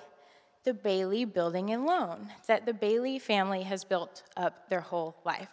the 0.68 0.74
Bailey 0.74 1.24
building 1.24 1.70
and 1.70 1.86
loan 1.86 2.28
that 2.48 2.66
the 2.66 2.74
Bailey 2.74 3.20
family 3.20 3.64
has 3.64 3.86
built 3.86 4.24
up 4.36 4.68
their 4.70 4.82
whole 4.82 5.16
life. 5.24 5.48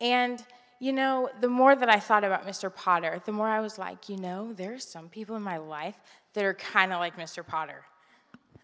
And 0.00 0.40
you 0.78 0.92
know, 0.92 1.28
the 1.40 1.48
more 1.48 1.74
that 1.74 1.88
I 1.88 1.98
thought 1.98 2.22
about 2.22 2.46
Mr. 2.46 2.72
Potter, 2.72 3.20
the 3.26 3.32
more 3.32 3.48
I 3.48 3.58
was 3.58 3.78
like, 3.78 4.08
you 4.08 4.16
know, 4.16 4.52
there 4.52 4.74
are 4.74 4.78
some 4.78 5.08
people 5.08 5.34
in 5.34 5.42
my 5.42 5.56
life 5.56 5.96
that 6.34 6.44
are 6.44 6.54
kind 6.54 6.92
of 6.92 7.00
like 7.00 7.16
Mr. 7.16 7.44
Potter. 7.44 7.82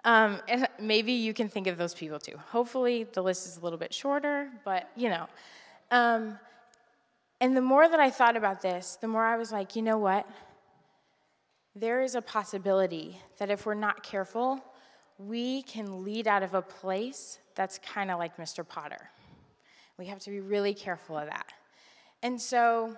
Um, 0.04 0.40
and 0.47 0.69
maybe 0.78 1.11
you 1.11 1.35
can 1.35 1.49
think 1.49 1.66
of 1.66 1.76
those 1.76 1.93
people 1.93 2.21
too. 2.21 2.38
Hopefully, 2.52 3.09
the 3.12 3.21
list 3.21 3.45
is 3.49 3.57
a 3.57 3.61
little 3.61 3.78
bit 3.78 3.93
shorter, 3.93 4.49
but 4.64 4.88
you 4.95 5.09
know. 5.09 5.26
Um, 5.90 6.38
and 7.40 7.57
the 7.57 7.62
more 7.62 7.88
that 7.88 7.99
I 7.99 8.11
thought 8.11 8.37
about 8.37 8.62
this, 8.62 8.97
the 9.00 9.09
more 9.09 9.25
I 9.25 9.37
was 9.37 9.50
like, 9.50 9.75
you 9.75 9.83
know 9.83 9.99
what? 9.99 10.25
There 11.75 12.00
is 12.00 12.14
a 12.14 12.23
possibility 12.23 13.19
that 13.38 13.50
if 13.50 13.66
we're 13.66 13.75
not 13.75 14.04
careful, 14.04 14.62
we 15.18 15.62
can 15.62 16.04
lead 16.04 16.26
out 16.26 16.42
of 16.42 16.54
a 16.54 16.62
place 16.62 17.38
that's 17.54 17.78
kind 17.78 18.11
of 18.11 18.18
like 18.18 18.37
Mr. 18.37 18.66
Potter. 18.66 19.11
We 19.99 20.06
have 20.06 20.18
to 20.21 20.30
be 20.30 20.40
really 20.40 20.75
careful 20.75 21.16
of 21.16 21.26
that. 21.26 21.52
And 22.23 22.40
so, 22.40 22.97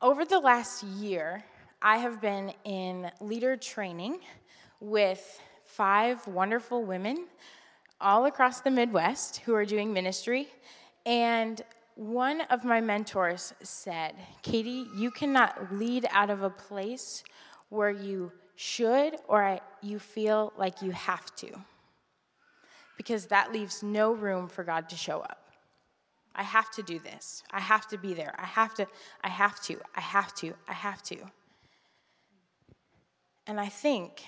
over 0.00 0.24
the 0.24 0.38
last 0.38 0.82
year, 0.82 1.42
I 1.82 1.96
have 1.96 2.20
been 2.20 2.52
in 2.64 3.10
leader 3.20 3.56
training 3.56 4.20
with 4.80 5.40
five 5.64 6.26
wonderful 6.26 6.84
women 6.84 7.26
all 8.00 8.26
across 8.26 8.60
the 8.60 8.70
Midwest 8.70 9.38
who 9.38 9.54
are 9.54 9.64
doing 9.64 9.92
ministry. 9.92 10.48
And 11.06 11.62
one 11.96 12.42
of 12.42 12.64
my 12.64 12.80
mentors 12.80 13.54
said, 13.62 14.14
Katie, 14.42 14.86
you 14.96 15.10
cannot 15.10 15.72
lead 15.72 16.06
out 16.10 16.30
of 16.30 16.42
a 16.42 16.50
place 16.50 17.24
where 17.70 17.90
you 17.90 18.30
should 18.56 19.16
or 19.26 19.58
you 19.84 19.98
feel 19.98 20.52
like 20.56 20.82
you 20.82 20.90
have 20.90 21.34
to, 21.36 21.48
because 22.96 23.26
that 23.26 23.52
leaves 23.52 23.82
no 23.82 24.12
room 24.12 24.48
for 24.48 24.64
God 24.64 24.88
to 24.88 24.96
show 24.96 25.20
up. 25.20 25.40
I 26.34 26.42
have 26.42 26.70
to 26.72 26.82
do 26.82 26.98
this. 26.98 27.42
I 27.50 27.60
have 27.60 27.86
to 27.88 27.98
be 27.98 28.14
there. 28.14 28.34
I 28.38 28.46
have 28.46 28.74
to, 28.74 28.86
I 29.22 29.28
have 29.28 29.60
to, 29.62 29.76
I 29.94 30.00
have 30.00 30.34
to, 30.36 30.54
I 30.68 30.72
have 30.72 31.02
to. 31.04 31.16
And 33.46 33.60
I 33.60 33.68
think 33.68 34.24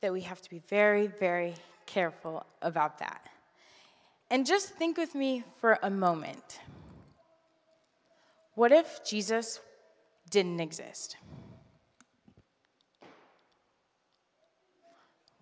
that 0.00 0.12
we 0.12 0.22
have 0.22 0.40
to 0.40 0.48
be 0.48 0.60
very, 0.68 1.06
very 1.08 1.54
careful 1.84 2.46
about 2.62 2.98
that. 2.98 3.28
And 4.30 4.46
just 4.46 4.70
think 4.70 4.96
with 4.96 5.14
me 5.14 5.44
for 5.60 5.78
a 5.82 5.90
moment. 5.90 6.60
What 8.54 8.72
if 8.72 9.04
Jesus 9.04 9.60
didn't 10.30 10.60
exist? 10.60 11.16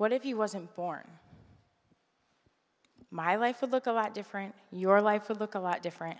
What 0.04 0.12
if 0.12 0.22
he 0.22 0.34
wasn't 0.34 0.76
born? 0.76 1.08
My 3.10 3.36
life 3.36 3.62
would 3.62 3.72
look 3.72 3.86
a 3.86 3.90
lot 3.90 4.12
different, 4.12 4.54
your 4.70 5.00
life 5.00 5.30
would 5.30 5.40
look 5.40 5.54
a 5.54 5.58
lot 5.58 5.82
different, 5.82 6.18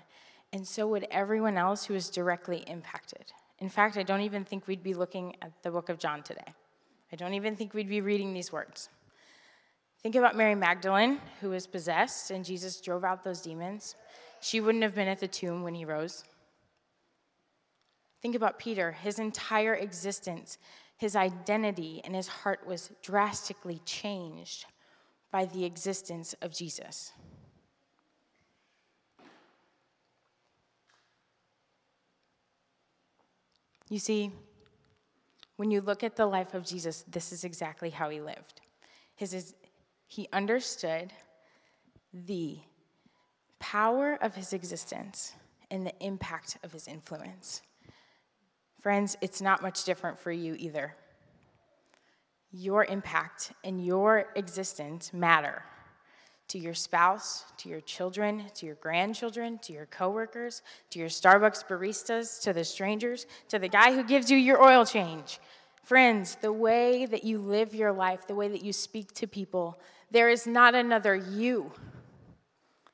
and 0.55 0.67
so 0.67 0.88
would 0.88 1.07
everyone 1.11 1.59
else 1.59 1.85
who 1.85 1.95
is 1.95 2.09
directly 2.09 2.64
impacted. 2.67 3.31
In 3.59 3.69
fact, 3.69 3.99
I 3.99 4.03
don't 4.03 4.23
even 4.23 4.43
think 4.43 4.67
we'd 4.67 4.83
be 4.83 4.95
looking 4.95 5.37
at 5.43 5.53
the 5.62 5.71
book 5.71 5.91
of 5.91 5.99
John 5.99 6.23
today. 6.23 6.55
I 7.12 7.17
don't 7.17 7.35
even 7.35 7.57
think 7.57 7.75
we'd 7.75 7.91
be 7.91 8.00
reading 8.00 8.33
these 8.33 8.50
words. 8.50 8.88
Think 10.03 10.14
about 10.14 10.35
Mary 10.35 10.55
Magdalene, 10.55 11.21
who 11.43 11.50
was 11.50 11.67
possessed, 11.67 12.31
and 12.31 12.43
Jesus 12.43 12.81
drove 12.81 13.05
out 13.05 13.23
those 13.23 13.43
demons. 13.43 13.97
She 14.41 14.62
wouldn't 14.62 14.83
have 14.83 14.95
been 14.95 15.09
at 15.09 15.21
the 15.21 15.29
tomb 15.29 15.62
when 15.62 15.75
he 15.75 15.85
rose. 15.85 16.25
Think 18.23 18.35
about 18.35 18.59
Peter. 18.59 18.93
His 18.93 19.19
entire 19.19 19.75
existence, 19.75 20.57
his 21.04 21.16
identity, 21.16 22.00
and 22.02 22.14
his 22.14 22.28
heart 22.28 22.66
was 22.66 22.90
drastically 23.02 23.78
changed 23.84 24.64
by 25.30 25.44
the 25.44 25.66
existence 25.66 26.34
of 26.40 26.50
Jesus. 26.50 27.12
You 33.90 33.99
see, 33.99 34.30
when 35.56 35.70
you 35.70 35.82
look 35.82 36.02
at 36.02 36.16
the 36.16 36.25
life 36.25 36.54
of 36.54 36.64
Jesus, 36.64 37.04
this 37.06 37.32
is 37.32 37.44
exactly 37.44 37.90
how 37.90 38.08
he 38.08 38.23
lived. 38.23 38.62
His 39.14 39.34
is, 39.34 39.54
he 40.06 40.26
understood 40.32 41.12
the 42.14 42.61
power 43.58 44.18
of 44.23 44.34
his 44.34 44.54
existence 44.54 45.34
and 45.70 45.87
the 45.87 45.92
impact 46.00 46.56
of 46.62 46.73
his 46.73 46.88
influence. 46.88 47.61
Friends, 48.85 49.17
it's 49.23 49.41
not 49.41 49.62
much 49.62 49.85
different 49.85 50.19
for 50.19 50.31
you 50.31 50.55
either. 50.59 50.95
Your 52.53 52.85
impact 52.85 53.55
and 53.64 53.83
your 53.83 54.26
existence 54.37 55.11
matter 55.14 55.62
to 56.49 56.59
your 56.59 56.75
spouse, 56.75 57.47
to 57.57 57.71
your 57.71 57.81
children, 57.81 58.45
to 58.57 58.67
your 58.67 58.75
grandchildren, 58.75 59.59
to 59.62 59.73
your 59.73 59.87
coworkers, 59.87 60.61
to 60.91 60.99
your 60.99 61.09
Starbucks 61.09 61.67
baristas, 61.67 62.43
to 62.43 62.53
the 62.53 62.62
strangers, 62.62 63.25
to 63.49 63.59
the 63.59 63.69
guy 63.69 63.95
who 63.95 64.05
gives 64.05 64.31
you 64.31 64.37
your 64.37 64.62
oil 64.62 64.85
change. 64.85 65.41
Friends, 65.83 66.37
the 66.43 66.53
way 66.53 67.07
that 67.07 67.25
you 67.25 67.38
live 67.38 67.75
your 67.75 67.91
life, 67.91 68.26
the 68.26 68.35
way 68.35 68.49
that 68.49 68.62
you 68.62 68.75
speak 68.75 69.14
to 69.14 69.26
people, 69.26 69.81
there 70.11 70.29
is 70.29 70.47
not 70.47 70.75
another 70.75 71.14
you. 71.14 71.73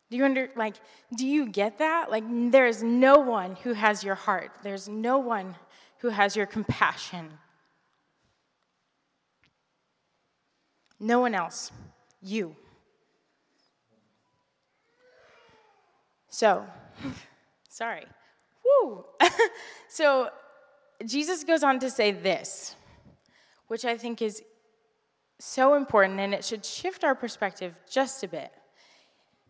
Do 0.08 0.16
you 0.16 0.24
under 0.24 0.50
like 0.54 0.76
do 1.16 1.26
you 1.26 1.48
get 1.48 1.78
that? 1.78 2.12
Like 2.12 2.22
there 2.52 2.68
is 2.68 2.80
no 2.80 3.16
one 3.16 3.56
who 3.56 3.72
has 3.72 4.04
your 4.04 4.14
heart. 4.14 4.52
There's 4.62 4.88
no 4.88 5.18
one 5.18 5.56
who 6.00 6.08
has 6.08 6.34
your 6.34 6.46
compassion. 6.46 7.30
No 10.98 11.20
one 11.20 11.34
else. 11.34 11.70
You. 12.22 12.56
So, 16.28 16.64
sorry. 17.68 18.06
Woo! 18.64 19.04
so, 19.88 20.30
Jesus 21.04 21.44
goes 21.44 21.62
on 21.62 21.78
to 21.80 21.90
say 21.90 22.12
this, 22.12 22.76
which 23.68 23.84
I 23.84 23.96
think 23.96 24.20
is 24.20 24.42
so 25.38 25.74
important 25.74 26.20
and 26.20 26.34
it 26.34 26.44
should 26.44 26.64
shift 26.64 27.04
our 27.04 27.14
perspective 27.14 27.74
just 27.90 28.22
a 28.22 28.28
bit. 28.28 28.52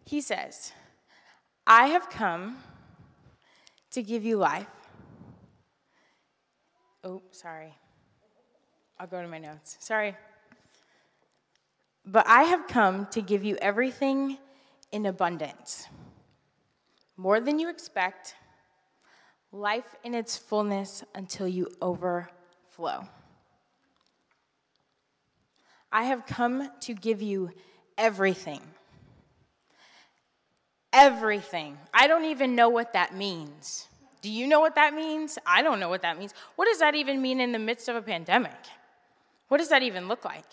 He 0.05 0.21
says, 0.21 0.73
I 1.67 1.87
have 1.87 2.09
come 2.09 2.59
to 3.91 4.03
give 4.03 4.25
you 4.25 4.37
life. 4.37 4.67
Oh, 7.03 7.23
sorry. 7.31 7.75
I'll 8.99 9.07
go 9.07 9.23
to 9.23 9.29
my 9.29 9.39
notes. 9.39 9.77
Sorry. 9.81 10.15
But 12.05 12.27
I 12.27 12.43
have 12.45 12.67
come 12.67 13.07
to 13.13 13.23
give 13.23 13.45
you 13.45 13.57
everything 13.61 14.39
in 14.93 15.07
abundance 15.07 15.89
more 17.21 17.39
than 17.39 17.59
you 17.59 17.69
expect, 17.69 18.35
life 19.53 19.95
in 20.03 20.15
its 20.15 20.39
fullness 20.39 21.05
until 21.15 21.47
you 21.47 21.69
overflow. 21.83 23.07
I 25.93 26.05
have 26.05 26.25
come 26.25 26.71
to 26.81 26.95
give 26.95 27.21
you 27.21 27.51
everything. 27.99 28.63
Everything. 30.95 31.77
I 31.93 32.07
don't 32.07 32.25
even 32.25 32.55
know 32.55 32.71
what 32.71 32.95
that 32.95 33.15
means. 33.15 33.87
Do 34.23 34.31
you 34.31 34.47
know 34.47 34.61
what 34.61 34.75
that 34.75 34.95
means? 34.95 35.39
I 35.47 35.63
don't 35.63 35.81
know 35.81 35.89
what 35.89 36.03
that 36.03 36.19
means. 36.19 36.35
What 36.57 36.67
does 36.67 36.79
that 36.81 36.95
even 36.95 37.23
mean 37.23 37.41
in 37.41 37.53
the 37.53 37.59
midst 37.59 37.89
of 37.89 37.97
a 37.97 38.03
pandemic? 38.03 38.53
What 39.49 39.59
does 39.59 39.69
that 39.71 39.83
even 39.83 40.09
look 40.09 40.25
like? 40.25 40.45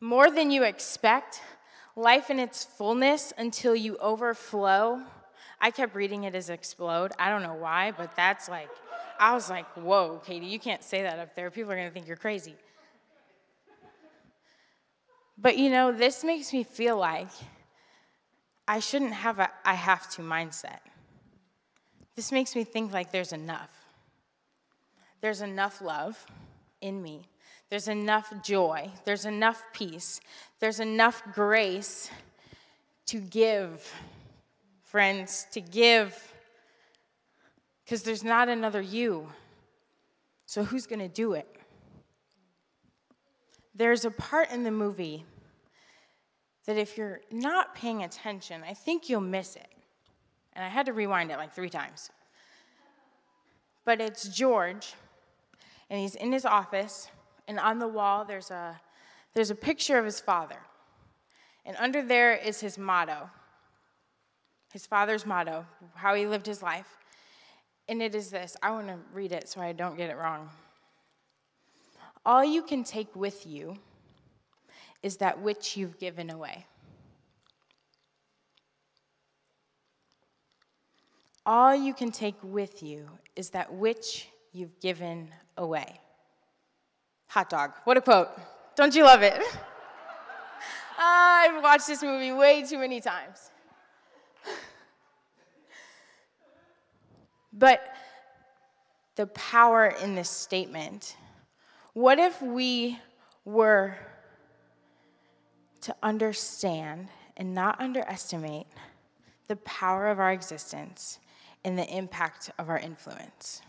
More 0.00 0.30
than 0.30 0.50
you 0.50 0.64
expect, 0.64 1.42
life 1.96 2.30
in 2.30 2.38
its 2.38 2.64
fullness 2.64 3.32
until 3.36 3.74
you 3.74 3.96
overflow. 3.98 5.02
I 5.60 5.70
kept 5.70 5.94
reading 5.94 6.24
it 6.24 6.34
as 6.34 6.50
explode. 6.50 7.12
I 7.18 7.28
don't 7.30 7.42
know 7.42 7.54
why, 7.54 7.92
but 7.92 8.14
that's 8.16 8.48
like, 8.48 8.70
I 9.18 9.34
was 9.34 9.50
like, 9.50 9.66
whoa, 9.74 10.20
Katie, 10.24 10.46
you 10.46 10.58
can't 10.58 10.82
say 10.82 11.02
that 11.02 11.18
up 11.18 11.34
there. 11.34 11.50
People 11.50 11.72
are 11.72 11.76
going 11.76 11.88
to 11.88 11.92
think 11.92 12.06
you're 12.06 12.16
crazy. 12.16 12.54
But 15.36 15.56
you 15.56 15.70
know, 15.70 15.92
this 15.92 16.22
makes 16.22 16.52
me 16.52 16.64
feel 16.64 16.98
like 16.98 17.28
I 18.68 18.78
shouldn't 18.78 19.14
have 19.14 19.38
a 19.38 19.50
I 19.64 19.74
have 19.74 20.08
to 20.12 20.22
mindset. 20.22 20.78
This 22.16 22.32
makes 22.32 22.54
me 22.54 22.64
think 22.64 22.92
like 22.92 23.12
there's 23.12 23.32
enough. 23.32 23.70
There's 25.20 25.42
enough 25.42 25.80
love 25.80 26.24
in 26.80 27.02
me. 27.02 27.22
There's 27.68 27.88
enough 27.88 28.32
joy. 28.42 28.90
There's 29.04 29.24
enough 29.24 29.62
peace. 29.72 30.20
There's 30.58 30.80
enough 30.80 31.22
grace 31.32 32.10
to 33.06 33.18
give, 33.18 33.92
friends, 34.82 35.46
to 35.52 35.60
give. 35.60 36.16
Because 37.84 38.02
there's 38.02 38.24
not 38.24 38.48
another 38.48 38.80
you. 38.80 39.28
So 40.46 40.64
who's 40.64 40.86
going 40.86 41.00
to 41.00 41.08
do 41.08 41.34
it? 41.34 41.46
There's 43.74 44.04
a 44.04 44.10
part 44.10 44.50
in 44.50 44.64
the 44.64 44.70
movie 44.70 45.24
that 46.66 46.76
if 46.76 46.98
you're 46.98 47.20
not 47.30 47.74
paying 47.74 48.02
attention, 48.02 48.62
I 48.68 48.74
think 48.74 49.08
you'll 49.08 49.20
miss 49.20 49.56
it. 49.56 49.68
And 50.60 50.66
I 50.66 50.68
had 50.68 50.84
to 50.86 50.92
rewind 50.92 51.30
it 51.30 51.38
like 51.38 51.54
three 51.54 51.70
times. 51.70 52.10
But 53.86 53.98
it's 53.98 54.28
George, 54.28 54.92
and 55.88 55.98
he's 55.98 56.14
in 56.14 56.32
his 56.32 56.44
office, 56.44 57.08
and 57.48 57.58
on 57.58 57.78
the 57.78 57.88
wall 57.88 58.26
there's 58.26 58.50
a, 58.50 58.78
there's 59.32 59.48
a 59.48 59.54
picture 59.54 59.98
of 59.98 60.04
his 60.04 60.20
father. 60.20 60.58
And 61.64 61.78
under 61.78 62.02
there 62.02 62.34
is 62.34 62.60
his 62.60 62.76
motto, 62.76 63.30
his 64.70 64.84
father's 64.84 65.24
motto, 65.24 65.64
how 65.94 66.12
he 66.12 66.26
lived 66.26 66.44
his 66.44 66.62
life. 66.62 66.98
And 67.88 68.02
it 68.02 68.14
is 68.14 68.28
this 68.28 68.54
I 68.62 68.70
want 68.70 68.88
to 68.88 68.98
read 69.14 69.32
it 69.32 69.48
so 69.48 69.62
I 69.62 69.72
don't 69.72 69.96
get 69.96 70.10
it 70.10 70.18
wrong. 70.18 70.50
All 72.26 72.44
you 72.44 72.62
can 72.62 72.84
take 72.84 73.16
with 73.16 73.46
you 73.46 73.78
is 75.02 75.16
that 75.16 75.40
which 75.40 75.78
you've 75.78 75.98
given 75.98 76.28
away. 76.28 76.66
All 81.52 81.74
you 81.74 81.94
can 81.94 82.12
take 82.12 82.36
with 82.44 82.80
you 82.80 83.08
is 83.34 83.50
that 83.50 83.74
which 83.74 84.28
you've 84.52 84.78
given 84.78 85.30
away. 85.56 86.00
Hot 87.26 87.50
dog. 87.50 87.72
What 87.82 87.96
a 87.96 88.00
quote. 88.00 88.28
Don't 88.76 88.94
you 88.94 89.02
love 89.02 89.22
it? 89.22 89.34
I've 90.98 91.60
watched 91.60 91.88
this 91.88 92.04
movie 92.04 92.30
way 92.30 92.62
too 92.62 92.78
many 92.78 93.00
times. 93.00 93.50
But 97.52 97.82
the 99.16 99.26
power 99.26 99.86
in 100.04 100.14
this 100.14 100.30
statement 100.30 101.16
what 101.94 102.20
if 102.20 102.40
we 102.40 102.96
were 103.44 103.96
to 105.80 105.96
understand 106.00 107.08
and 107.36 107.52
not 107.52 107.80
underestimate 107.80 108.68
the 109.48 109.56
power 109.56 110.06
of 110.06 110.20
our 110.20 110.30
existence 110.30 111.18
and 111.64 111.78
the 111.78 111.88
impact 111.88 112.50
of 112.58 112.68
our 112.68 112.78
influence? 112.78 113.62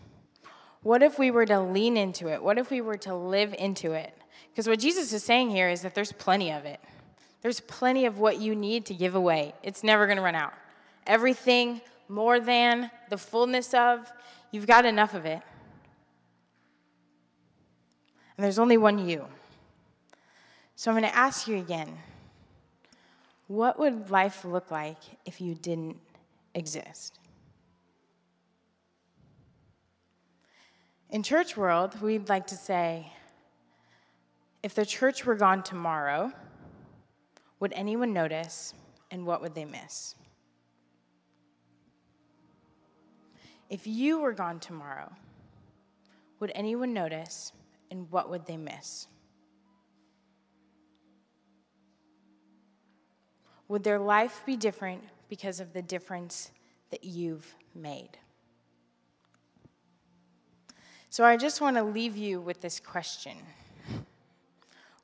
What 0.84 1.04
if 1.04 1.20
we 1.20 1.30
were 1.30 1.46
to 1.46 1.60
lean 1.62 1.98
into 1.98 2.28
it? 2.28 2.42
What 2.42 2.58
if 2.58 2.72
we 2.72 2.82
were 2.82 2.98
to 2.98 3.16
live 3.16 3.54
into 3.58 3.92
it? 3.92 4.18
Because 4.52 4.68
what 4.68 4.80
Jesus 4.80 5.14
is 5.14 5.24
saying 5.24 5.52
here 5.52 5.70
is 5.70 5.82
that 5.82 5.94
there's 5.94 6.12
plenty 6.12 6.52
of 6.52 6.66
it. 6.66 6.80
There's 7.42 7.60
plenty 7.62 8.06
of 8.06 8.20
what 8.20 8.40
you 8.40 8.56
need 8.56 8.86
to 8.88 8.94
give 8.94 9.16
away. 9.16 9.54
It's 9.64 9.84
never 9.84 10.06
going 10.06 10.18
to 10.18 10.24
run 10.24 10.36
out. 10.36 10.54
Everything 11.08 11.82
more 12.08 12.40
than 12.40 12.92
the 13.10 13.18
fullness 13.18 13.74
of, 13.74 14.12
you've 14.52 14.68
got 14.68 14.86
enough 14.86 15.14
of 15.14 15.26
it. 15.26 15.42
And 18.38 18.44
there's 18.44 18.60
only 18.60 18.78
one 18.78 19.08
you. 19.08 19.26
So 20.76 20.92
I'm 20.92 20.98
going 20.98 21.10
to 21.10 21.16
ask 21.16 21.48
you 21.48 21.58
again 21.58 21.98
what 23.48 23.78
would 23.78 24.10
life 24.10 24.46
look 24.46 24.72
like 24.72 24.98
if 25.26 25.42
you 25.42 25.56
didn't 25.56 25.98
exist? 26.56 27.20
In 31.12 31.24
church 31.24 31.58
world, 31.58 32.02
we'd 32.02 32.30
like 32.30 32.48
to 32.48 32.56
say, 32.56 33.12
if 34.64 34.74
the 34.74 34.86
church 34.86 35.26
were 35.26 35.36
gone 35.36 35.62
tomorrow, 35.62 36.32
would 37.60 37.74
anyone 37.74 38.14
notice 38.14 38.74
and 39.12 39.26
what 39.26 39.42
would 39.42 39.54
they 39.54 39.66
miss? 39.66 40.16
If 43.70 43.86
you 43.86 44.22
were 44.22 44.32
gone 44.32 44.62
tomorrow, 44.62 45.12
would 46.40 46.54
anyone 46.56 46.94
notice 46.94 47.52
and 47.90 48.10
what 48.10 48.30
would 48.30 48.46
they 48.46 48.56
miss? 48.56 49.08
Would 53.68 53.84
their 53.84 54.00
life 54.00 54.44
be 54.46 54.56
different 54.56 55.04
because 55.28 55.60
of 55.60 55.74
the 55.74 55.82
difference 55.82 56.52
that 56.90 57.04
you've 57.04 57.54
made? 57.76 58.18
So 61.12 61.26
I 61.26 61.36
just 61.36 61.60
want 61.60 61.76
to 61.76 61.84
leave 61.84 62.16
you 62.16 62.40
with 62.40 62.62
this 62.62 62.80
question 62.80 63.36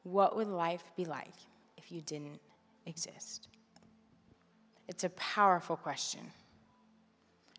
What 0.03 0.37
would 0.37 0.47
life 0.47 0.83
be 0.95 1.03
like 1.03 1.33
if 1.75 1.91
you 1.91 1.99
didn't 1.99 2.39
exist? 2.85 3.49
It's 4.87 5.03
a 5.03 5.09
powerful 5.09 5.75
question, 5.75 6.21
and 6.21 6.31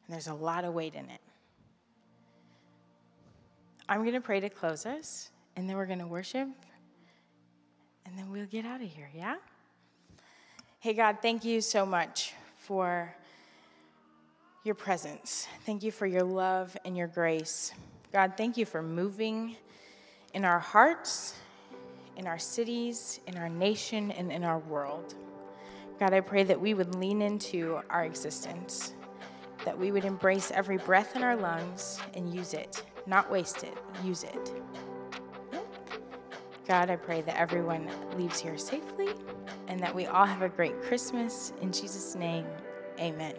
there's 0.09 0.29
a 0.29 0.35
lot 0.35 0.65
of 0.65 0.73
weight 0.73 0.95
in 0.95 1.05
it. 1.11 1.21
I'm 3.87 4.01
going 4.01 4.15
to 4.15 4.21
pray 4.23 4.41
to 4.41 4.49
close 4.49 4.87
us, 4.87 5.31
and 5.55 5.69
then 5.69 5.77
we're 5.77 5.85
going 5.85 5.99
to 5.99 6.07
worship, 6.07 6.49
and 8.07 8.17
then 8.17 8.31
we'll 8.33 8.47
get 8.47 8.65
out 8.65 8.81
of 8.81 8.89
here, 8.89 9.11
yeah? 9.15 9.37
Hey, 10.79 10.95
God, 10.95 11.19
thank 11.21 11.45
you 11.45 11.61
so 11.61 11.85
much 11.85 12.33
for 12.57 13.15
your 14.65 14.75
presence. 14.75 15.47
Thank 15.67 15.83
you 15.83 15.93
for 15.93 16.07
your 16.07 16.23
love 16.23 16.75
and 16.87 16.97
your 16.97 17.09
grace. 17.09 17.75
God, 18.13 18.35
thank 18.37 18.57
you 18.57 18.65
for 18.65 18.83
moving 18.83 19.57
in 20.35 20.45
our 20.45 20.59
hearts, 20.59 21.35
in 22.17 22.27
our 22.27 22.39
cities, 22.39 23.21
in 23.27 23.37
our 23.37 23.49
nation, 23.49 24.11
and 24.13 24.33
in 24.33 24.45
our 24.45 24.59
world. 24.59 25.15
God, 25.99 26.13
I 26.13 26.21
pray 26.21 26.45
that 26.45 26.61
we 26.61 26.75
would 26.75 26.95
lean 26.95 27.23
into 27.23 27.81
our 27.91 28.05
existence, 28.05 28.95
that 29.65 29.79
we 29.79 29.91
would 29.93 30.05
embrace 30.05 30.51
every 30.51 30.79
breath 30.79 31.17
in 31.17 31.23
our 31.23 31.37
lungs 31.37 32.01
and 32.15 32.33
use 32.33 32.55
it 32.55 32.83
not 33.09 33.31
waste 33.31 33.65
it, 33.65 33.77
use 34.05 34.23
it. 34.23 34.55
God, 36.67 36.91
I 36.91 36.97
pray 36.97 37.23
that 37.23 37.37
everyone 37.39 37.91
leaves 38.17 38.39
here 38.39 38.59
safely 38.59 39.09
and 39.67 39.81
that 39.81 39.95
we 39.95 40.07
all 40.07 40.27
have 40.27 40.43
a 40.43 40.49
great 40.51 40.81
Christmas. 40.83 41.55
In 41.63 41.73
Jesus' 41.73 42.15
name, 42.15 42.47
amen. 43.01 43.35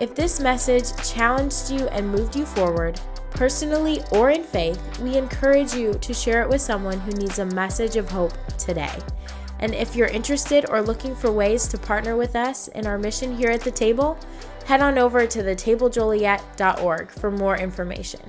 If 0.00 0.14
this 0.14 0.40
message 0.40 0.96
challenged 1.06 1.70
you 1.70 1.86
and 1.88 2.08
moved 2.08 2.34
you 2.34 2.46
forward, 2.46 2.98
personally 3.32 4.02
or 4.10 4.30
in 4.30 4.42
faith, 4.42 4.98
we 4.98 5.18
encourage 5.18 5.74
you 5.74 5.92
to 5.92 6.14
share 6.14 6.40
it 6.40 6.48
with 6.48 6.62
someone 6.62 6.98
who 7.00 7.12
needs 7.12 7.38
a 7.38 7.44
message 7.44 7.96
of 7.96 8.10
hope 8.10 8.32
today. 8.56 8.98
And 9.58 9.74
if 9.74 9.94
you're 9.94 10.08
interested 10.08 10.64
or 10.70 10.80
looking 10.80 11.14
for 11.14 11.30
ways 11.30 11.68
to 11.68 11.76
partner 11.76 12.16
with 12.16 12.34
us 12.34 12.68
in 12.68 12.86
our 12.86 12.96
mission 12.96 13.36
here 13.36 13.50
at 13.50 13.60
the 13.60 13.70
table, 13.70 14.18
head 14.64 14.80
on 14.80 14.96
over 14.96 15.26
to 15.26 15.42
thetablejoliet.org 15.42 17.10
for 17.10 17.30
more 17.30 17.58
information. 17.58 18.20